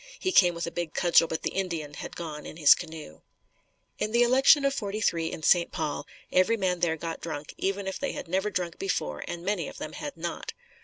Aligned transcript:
He 0.19 0.31
came 0.31 0.55
with 0.55 0.65
a 0.65 0.71
big 0.71 0.95
cudgel 0.95 1.27
but 1.27 1.43
the 1.43 1.51
Indian 1.51 1.93
had 1.93 2.15
gone 2.15 2.43
in 2.43 2.57
his 2.57 2.73
canoe. 2.73 3.21
In 3.99 4.11
the 4.11 4.23
election 4.23 4.65
of 4.65 4.73
'43 4.73 5.31
in 5.31 5.43
St. 5.43 5.71
Paul, 5.71 6.07
every 6.31 6.57
man 6.57 6.79
there 6.79 6.97
got 6.97 7.21
drunk 7.21 7.53
even 7.59 7.85
if 7.85 7.99
they 7.99 8.13
had 8.13 8.27
never 8.27 8.49
drunk 8.49 8.79
before 8.79 9.23
and 9.27 9.45
many 9.45 9.67
of 9.67 9.77
them 9.77 9.93
had 9.93 10.17
not. 10.17 10.53